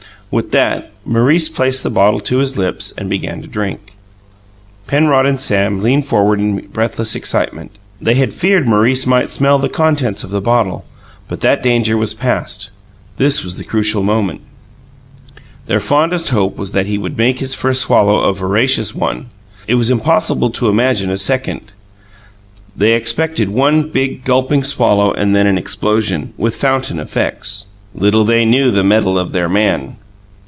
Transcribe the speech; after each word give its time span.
With 0.33 0.51
that, 0.53 0.91
Maurice 1.03 1.49
placed 1.49 1.83
the 1.83 1.89
bottle 1.89 2.21
to 2.21 2.37
his 2.37 2.57
lips 2.57 2.93
and 2.97 3.09
began 3.09 3.41
to 3.41 3.49
drink. 3.49 3.95
Penrod 4.87 5.25
and 5.25 5.37
Sam 5.37 5.81
leaned 5.81 6.05
forward 6.05 6.39
in 6.39 6.67
breathless 6.67 7.15
excitement. 7.15 7.71
They 7.99 8.13
had 8.13 8.33
feared 8.33 8.65
Maurice 8.65 9.05
might 9.05 9.27
smell 9.29 9.59
the 9.59 9.67
contents 9.67 10.23
of 10.23 10.29
the 10.29 10.39
bottle; 10.39 10.85
but 11.27 11.41
that 11.41 11.61
danger 11.61 11.97
was 11.97 12.13
past 12.13 12.69
this 13.17 13.43
was 13.43 13.57
the 13.57 13.65
crucial 13.65 14.03
moment. 14.03 14.39
Their 15.67 15.81
fondest 15.81 16.29
hope 16.29 16.55
was 16.55 16.71
that 16.71 16.85
he 16.85 16.97
would 16.97 17.17
make 17.17 17.39
his 17.39 17.53
first 17.53 17.81
swallow 17.81 18.21
a 18.21 18.33
voracious 18.33 18.95
one 18.95 19.25
it 19.67 19.75
was 19.75 19.89
impossible 19.89 20.49
to 20.51 20.69
imagine 20.69 21.09
a 21.09 21.17
second. 21.17 21.73
They 22.73 22.93
expected 22.93 23.49
one 23.49 23.89
big, 23.89 24.23
gulping 24.23 24.63
swallow 24.63 25.11
and 25.11 25.35
then 25.35 25.45
an 25.45 25.57
explosion, 25.57 26.33
with 26.37 26.55
fountain 26.55 27.01
effects. 27.01 27.65
Little 27.93 28.23
they 28.23 28.45
knew 28.45 28.71
the 28.71 28.81
mettle 28.81 29.19
of 29.19 29.33
their 29.33 29.49
man! 29.49 29.97